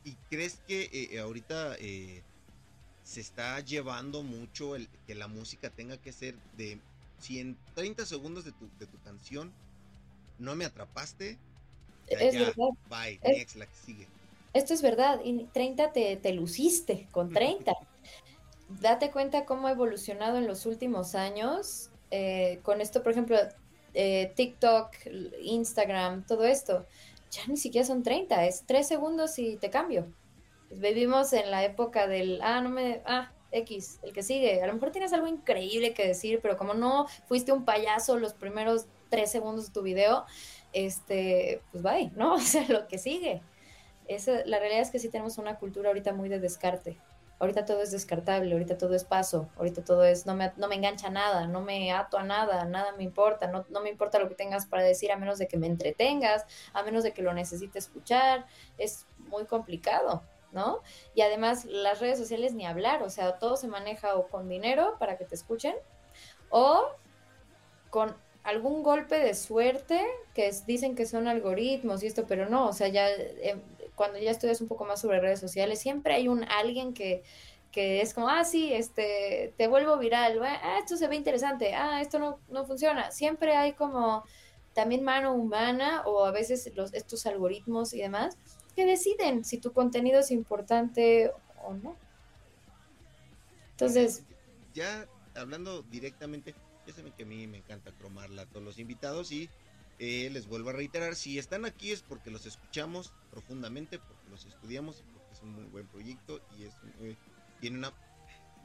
[0.03, 2.21] ¿Y crees que eh, eh, ahorita eh,
[3.03, 6.79] se está llevando mucho el que la música tenga que ser de
[7.19, 9.51] si en 30 segundos de tu, de tu canción
[10.39, 11.37] no me atrapaste,
[12.05, 12.53] es verdad.
[12.89, 14.07] bye, next, la que sigue.
[14.53, 17.73] Esto es verdad, y 30 te, te luciste con 30.
[18.81, 21.89] Date cuenta cómo ha evolucionado en los últimos años.
[22.63, 23.37] con esto, por ejemplo,
[23.99, 24.91] eh, TikTok,
[25.41, 26.85] Instagram, todo esto,
[27.31, 30.13] ya ni siquiera son 30, es 3 segundos y te cambio.
[30.69, 34.61] vivimos en la época del, ah, no me, ah, X, el que sigue.
[34.61, 38.33] A lo mejor tienes algo increíble que decir, pero como no fuiste un payaso los
[38.35, 40.25] primeros 3 segundos de tu video,
[40.73, 42.33] este, pues bye, ¿no?
[42.35, 43.41] O sea, lo que sigue.
[44.07, 46.99] Esa, la realidad es que sí tenemos una cultura ahorita muy de descarte.
[47.39, 50.75] Ahorita todo es descartable, ahorita todo es paso, ahorita todo es, no me, no me
[50.75, 54.27] engancha nada, no me ato a nada, nada me importa, no, no me importa lo
[54.29, 57.33] que tengas para decir a menos de que me entretengas, a menos de que lo
[57.33, 58.45] necesite escuchar,
[58.77, 60.23] es muy complicado.
[60.53, 60.81] ¿no?
[61.13, 64.95] Y además las redes sociales ni hablar, o sea, todo se maneja o con dinero
[64.97, 65.75] para que te escuchen
[66.49, 66.87] o
[67.89, 72.73] con algún golpe de suerte que dicen que son algoritmos y esto, pero no, o
[72.73, 73.61] sea, ya eh,
[73.97, 77.23] cuando ya estudias un poco más sobre redes sociales, siempre hay un alguien que,
[77.71, 81.99] que es como, ah, sí, este, te vuelvo viral, ah, esto se ve interesante, ah,
[81.99, 83.09] esto no, no funciona.
[83.09, 84.23] Siempre hay como
[84.73, 88.37] también mano humana o a veces los, estos algoritmos y demás
[88.75, 91.31] que deciden si tu contenido es importante
[91.63, 91.97] o no.
[93.71, 94.23] Entonces...
[94.75, 96.53] Ya hablando directamente,
[96.85, 99.49] ya saben que a mí me encanta cromarla a todos los invitados y
[99.99, 104.45] eh, les vuelvo a reiterar, si están aquí es porque los escuchamos profundamente, porque los
[104.45, 106.73] estudiamos, porque es un muy buen proyecto y es
[107.59, 107.93] tiene una...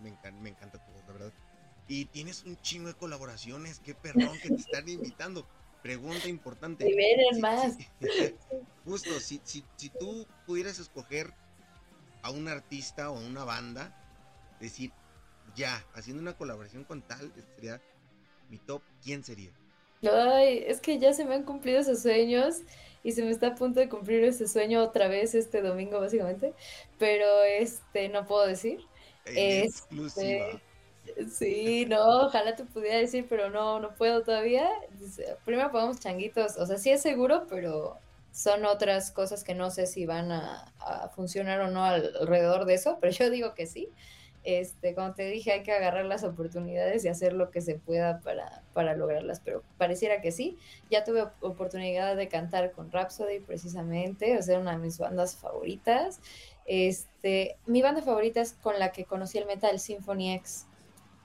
[0.01, 1.33] Me encanta, me encanta todo, la verdad.
[1.89, 5.47] Y tienes un chingo de colaboraciones, qué perdón que te están invitando.
[5.83, 6.87] Pregunta importante.
[6.87, 7.77] Si más.
[8.85, 11.33] justo, si, si, si tú pudieras escoger
[12.23, 13.97] a un artista o a una banda,
[14.61, 14.93] decir,
[15.57, 17.81] ya, haciendo una colaboración con tal, sería
[18.49, 19.51] mi top, ¿quién sería?
[20.11, 22.63] Ay, es que ya se me han cumplido esos sueños
[23.05, 26.55] y se me está a punto de cumplir ese sueño otra vez este domingo, básicamente,
[26.99, 28.81] pero este, no puedo decir.
[29.27, 30.61] exclusiva.
[31.31, 34.69] Sí, no, ojalá te pudiera decir, pero no, no puedo todavía.
[35.45, 37.99] Primero ponemos changuitos, o sea, sí es seguro, pero
[38.33, 40.73] son otras cosas que no sé si van a,
[41.15, 43.89] funcionar o no alrededor de eso, pero yo digo que sí.
[44.45, 48.21] Este, como te dije, hay que agarrar las oportunidades y hacer lo que se pueda
[48.21, 50.59] para, para lograrlas, pero pareciera que sí.
[50.91, 56.21] Ya tuve oportunidad de cantar con Rhapsody precisamente, o sea, una de mis bandas favoritas.
[56.67, 60.67] Este, mi banda favorita es con la que conocí el metal, Symphony X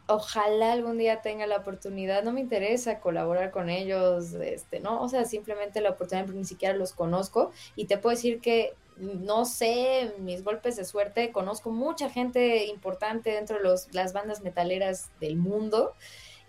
[0.08, 5.02] ojalá algún día tenga la oportunidad, no me interesa colaborar con ellos, este, ¿no?
[5.02, 9.46] O sea, simplemente la oportunidad, ni siquiera los conozco y te puedo decir que no
[9.46, 15.12] sé, mis golpes de suerte, conozco mucha gente importante dentro de los, las bandas metaleras
[15.20, 15.94] del mundo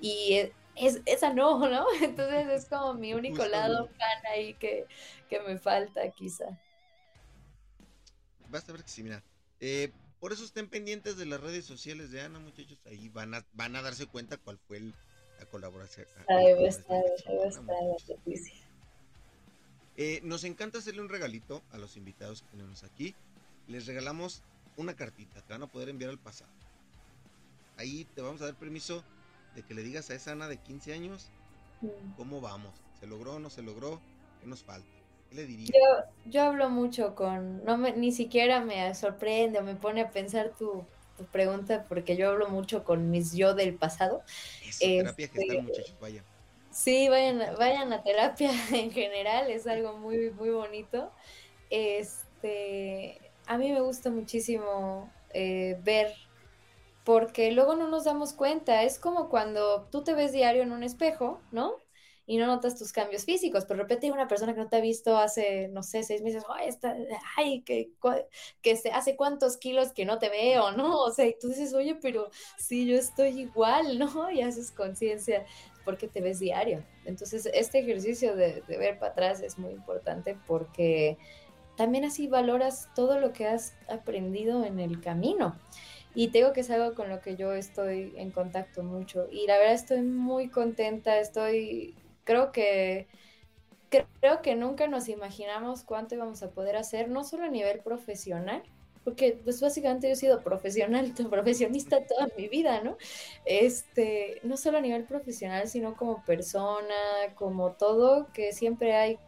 [0.00, 1.86] y e, es, esa no, ¿no?
[2.02, 4.86] Entonces es como mi único lado fan ahí que,
[5.28, 6.58] que me falta quizá.
[8.48, 9.22] Basta ver que sí, mira.
[9.60, 12.78] Eh, por eso estén pendientes de las redes sociales de Ana, muchachos.
[12.86, 16.06] Ahí van a, van a darse cuenta cuál fue la colaboración.
[16.28, 18.67] Ahí va a estar, ahí va a estar la noticia.
[20.00, 23.14] Eh, nos encanta hacerle un regalito a los invitados que tenemos aquí.
[23.66, 24.42] Les regalamos
[24.76, 26.50] una cartita, te van a poder enviar al pasado.
[27.76, 29.04] Ahí te vamos a dar permiso
[29.54, 31.30] de que le digas a esa Ana de 15 años
[31.82, 32.12] mm.
[32.16, 32.72] cómo vamos.
[33.00, 34.00] ¿Se logró o no se logró?
[34.40, 34.88] ¿Qué nos falta?
[35.32, 35.70] le diría?
[36.24, 40.52] Yo, hablo mucho con, no me, ni siquiera me sorprende o me pone a pensar
[40.58, 40.86] tu,
[41.32, 44.22] pregunta porque yo hablo mucho con mis yo del pasado.
[44.66, 46.24] Eso, terapia que este, muchachos, vayan.
[46.70, 51.12] Sí, vayan, vayan a terapia en general, es algo muy, muy bonito.
[51.70, 56.14] Este, a mí me gusta muchísimo eh, ver
[57.04, 58.82] porque luego no nos damos cuenta.
[58.84, 61.74] Es como cuando tú te ves diario en un espejo, ¿no?
[62.26, 64.76] y no notas tus cambios físicos, pero de repente hay una persona que no te
[64.76, 66.94] ha visto hace, no sé, seis meses, ay, está,
[67.36, 67.90] ay que,
[68.62, 70.98] que se hace cuántos kilos que no te veo, ¿no?
[71.00, 74.30] O sea, y tú dices, oye, pero sí, yo estoy igual, ¿no?
[74.30, 75.44] Y haces conciencia
[75.88, 76.84] porque te ves diario.
[77.06, 81.16] Entonces, este ejercicio de, ver para atrás es muy importante porque
[81.78, 85.58] también así valoras todo lo que has aprendido en el camino.
[86.14, 89.28] Y tengo que es algo con lo que yo estoy en contacto mucho.
[89.32, 93.06] Y la verdad estoy muy contenta, estoy creo que
[93.88, 98.62] creo que nunca nos imaginamos cuánto íbamos a poder hacer, no solo a nivel profesional,
[99.08, 102.98] porque pues básicamente yo he sido profesional, profesionista toda mi vida, ¿no?
[103.46, 106.94] Este, no solo a nivel profesional, sino como persona,
[107.34, 109.18] como todo, que siempre hay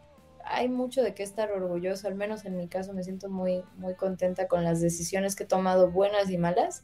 [0.43, 3.95] hay mucho de qué estar orgulloso, al menos en mi caso me siento muy muy
[3.95, 6.83] contenta con las decisiones que he tomado, buenas y malas,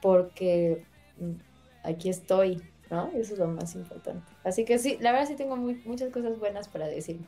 [0.00, 0.84] porque
[1.18, 1.32] mm,
[1.82, 3.08] aquí estoy, ¿no?
[3.08, 4.32] Eso es lo más importante.
[4.44, 7.18] Así que sí, la verdad sí tengo muchas cosas buenas para decir.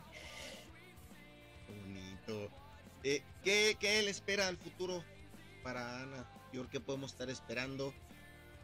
[1.69, 2.49] Bonito.
[3.03, 5.03] Eh, ¿qué, ¿Qué le espera al futuro
[5.63, 6.29] para Ana?
[6.71, 7.95] ¿Qué podemos estar esperando?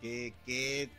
[0.01, 0.91] ¿Qué, qué,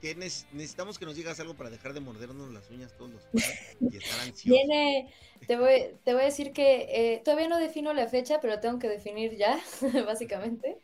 [0.00, 3.76] qué necesitamos que nos digas algo para dejar de mordernos las uñas todos los días
[3.80, 4.44] y estar ansiosos?
[4.44, 5.12] Viene,
[5.46, 8.78] te voy, te voy a decir que eh, todavía no defino la fecha, pero tengo
[8.78, 9.58] que definir ya,
[10.06, 10.78] básicamente.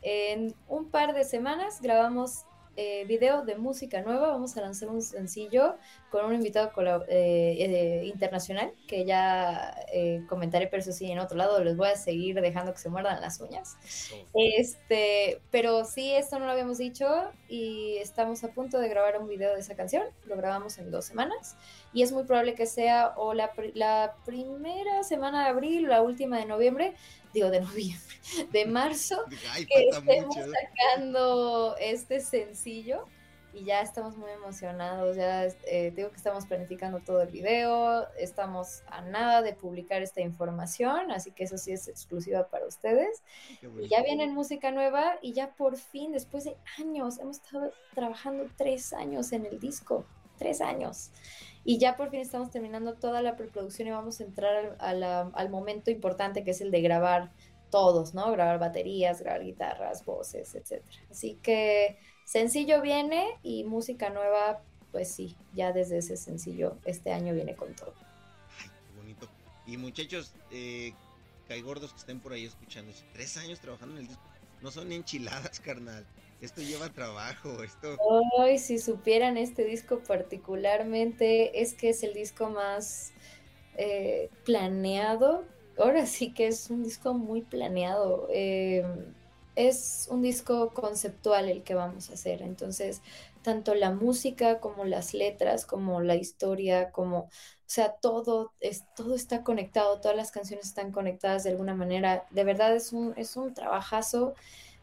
[0.00, 2.44] En un par de semanas grabamos
[2.78, 4.28] eh, video de música nueva.
[4.28, 5.74] Vamos a lanzar un sencillo
[6.10, 6.70] con un invitado
[7.08, 11.88] eh, eh, internacional que ya eh, comentaré, pero eso sí, en otro lado les voy
[11.88, 13.76] a seguir dejando que se muerdan las uñas.
[14.32, 17.08] Este, pero sí, esto no lo habíamos dicho
[17.48, 20.04] y estamos a punto de grabar un video de esa canción.
[20.26, 21.56] Lo grabamos en dos semanas
[21.92, 26.02] y es muy probable que sea o la, la primera semana de abril o la
[26.02, 26.94] última de noviembre,
[27.38, 28.16] digo de noviembre,
[28.50, 29.24] de marzo,
[29.68, 33.06] que estemos sacando este sencillo
[33.54, 38.82] y ya estamos muy emocionados, ya eh, digo que estamos planificando todo el video, estamos
[38.88, 43.22] a nada de publicar esta información, así que eso sí es exclusiva para ustedes.
[43.62, 48.46] Y ya viene música nueva y ya por fin, después de años, hemos estado trabajando
[48.56, 50.04] tres años en el disco,
[50.36, 51.10] tres años.
[51.68, 55.50] Y ya por fin estamos terminando toda la preproducción y vamos a entrar al, al
[55.50, 57.30] momento importante que es el de grabar
[57.70, 58.32] todos, ¿no?
[58.32, 60.82] Grabar baterías, grabar guitarras, voces, etc.
[61.10, 61.98] Así que
[62.28, 64.62] Sencillo viene y música nueva,
[64.92, 67.94] pues sí, ya desde ese sencillo este año viene con todo.
[68.60, 69.28] Ay, qué bonito.
[69.66, 70.92] Y muchachos, eh,
[71.62, 74.22] gordos que estén por ahí escuchando, tres años trabajando en el disco,
[74.60, 76.06] no son enchiladas, carnal.
[76.40, 77.96] Esto lleva trabajo, esto.
[78.38, 83.12] Ay, si supieran este disco particularmente, es que es el disco más
[83.76, 85.44] eh, planeado.
[85.78, 88.28] Ahora sí que es un disco muy planeado.
[88.30, 88.84] Eh,
[89.56, 92.42] es un disco conceptual el que vamos a hacer.
[92.42, 93.02] Entonces,
[93.42, 97.30] tanto la música como las letras, como la historia, como, o
[97.66, 102.26] sea, todo, es, todo está conectado, todas las canciones están conectadas de alguna manera.
[102.30, 104.34] De verdad es un, es un trabajazo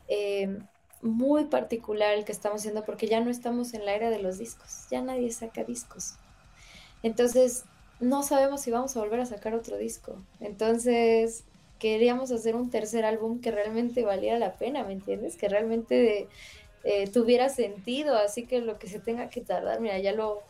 [0.10, 0.60] eh,
[1.06, 4.38] muy particular el que estamos haciendo porque ya no estamos en la era de los
[4.38, 6.16] discos, ya nadie saca discos.
[7.04, 7.66] Entonces,
[8.00, 10.18] no sabemos si vamos a volver a sacar otro disco.
[10.40, 11.44] Entonces,
[11.80, 15.38] queríamos hacer un tercer álbum que realmente valiera la pena, ¿me entiendes?
[15.38, 16.28] Que realmente
[16.84, 20.42] eh, tuviera sentido, así que lo que se tenga que tardar, mira, ya lo,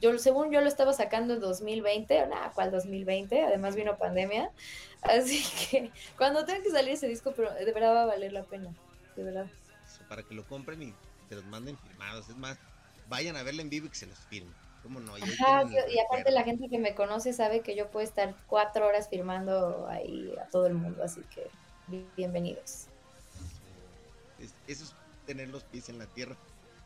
[0.00, 3.42] yo según yo lo estaba sacando en 2020, nada, ¿cuál 2020?
[3.42, 4.50] Además vino pandemia,
[5.02, 8.44] así que cuando tenga que salir ese disco, pero de verdad va a valer la
[8.44, 8.72] pena,
[9.16, 9.46] de verdad.
[10.08, 10.94] Para que lo compren y
[11.28, 12.58] se los manden firmados, es más,
[13.08, 14.54] vayan a verlo en vivo y que se los firmen.
[14.86, 19.86] Y, aparte la gente que me conoce sabe que yo puedo estar cuatro horas firmando
[19.88, 21.48] ahí a todo el mundo, así que
[22.16, 22.86] bienvenidos.
[24.66, 24.94] Eso es
[25.26, 26.36] tener los pies en la tierra.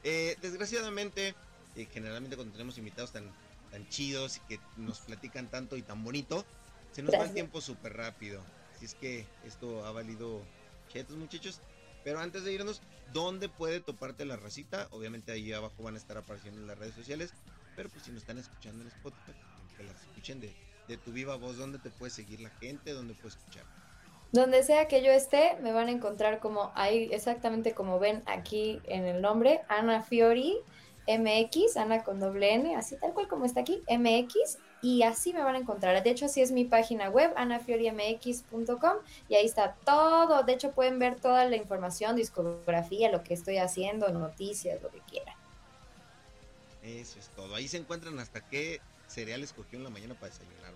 [0.04, 1.34] Eh, desgraciadamente,
[1.74, 3.32] eh, generalmente cuando tenemos invitados tan,
[3.72, 6.44] tan chidos y que nos platican tanto y tan bonito,
[6.92, 8.42] se nos va el tiempo súper rápido.
[8.76, 10.40] Así es que esto ha valido
[10.88, 11.60] chetos, muchachos.
[12.08, 12.80] Pero antes de irnos,
[13.12, 14.88] ¿dónde puede toparte la racita?
[14.92, 17.34] Obviamente ahí abajo van a estar apareciendo en las redes sociales.
[17.76, 19.32] Pero pues si nos están escuchando en Spotify,
[19.76, 20.50] que las escuchen de,
[20.88, 22.94] de tu viva voz, ¿dónde te puede seguir la gente?
[22.94, 23.64] ¿Dónde puedes escuchar?
[24.32, 28.80] Donde sea que yo esté, me van a encontrar como ahí, exactamente como ven aquí
[28.84, 30.56] en el nombre, Ana Fiori
[31.06, 35.42] MX, Ana con doble N, así tal cual como está aquí, MX, y así me
[35.42, 36.02] van a encontrar.
[36.02, 38.96] De hecho, así es mi página web, anafiorimx.com,
[39.28, 40.42] y ahí está todo.
[40.44, 45.00] De hecho, pueden ver toda la información, discografía, lo que estoy haciendo, noticias, lo que
[45.00, 45.34] quieran.
[46.82, 47.54] Eso es todo.
[47.54, 50.72] Ahí se encuentran hasta qué cereal escogió en la mañana para desayunar,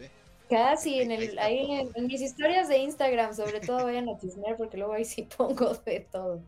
[0.00, 0.10] ¿eh?
[0.48, 4.76] Casi, en el, ahí, en, mis historias de Instagram, sobre todo vayan a chismear porque
[4.76, 6.40] luego ahí sí pongo de todo.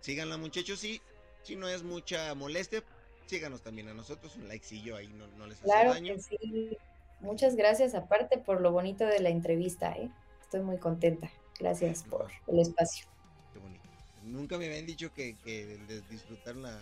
[0.00, 1.00] Síganla muchachos y
[1.42, 2.82] si no es mucha molestia,
[3.30, 6.14] síganos también a nosotros, un likecillo ahí no, no les hace claro daño.
[6.14, 6.78] Que sí.
[7.20, 10.10] Muchas gracias aparte por lo bonito de la entrevista, ¿eh?
[10.42, 11.30] estoy muy contenta.
[11.58, 13.06] Gracias por el espacio.
[13.52, 13.84] Qué bonito.
[14.24, 16.72] Nunca me habían dicho que, que les disfrutaron la,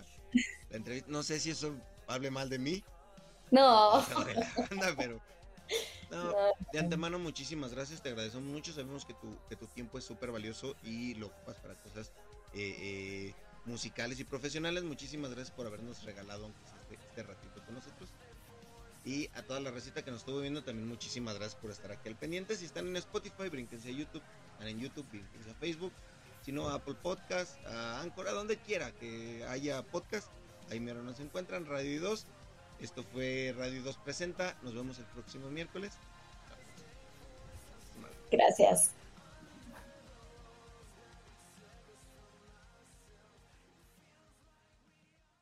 [0.71, 1.11] la entrevista.
[1.11, 1.75] No sé si eso
[2.07, 2.85] hable mal de mí.
[3.51, 4.05] No.
[4.97, 5.21] pero.
[6.73, 8.01] de antemano, muchísimas gracias.
[8.01, 8.73] Te agradecemos mucho.
[8.73, 12.13] Sabemos que tu, que tu tiempo es súper valioso y lo ocupas para cosas
[12.55, 13.35] eh, eh,
[13.65, 14.85] musicales y profesionales.
[14.85, 16.51] Muchísimas gracias por habernos regalado
[16.83, 18.11] este, este, ratito con nosotros.
[19.05, 22.09] Y a toda la receta que nos estuvo viendo, también muchísimas gracias por estar aquí
[22.09, 22.57] al pendiente.
[22.57, 24.23] Si están en Spotify, brínquense a YouTube.
[24.53, 25.93] Están en YouTube, brínquense a Facebook
[26.49, 30.29] sino a Apple Podcast, a Anchor, a donde quiera que haya podcast.
[30.71, 32.27] Ahí mero nos encuentran, Radio 2.
[32.81, 34.57] Esto fue Radio 2 Presenta.
[34.63, 35.93] Nos vemos el próximo miércoles.
[38.31, 38.93] Gracias.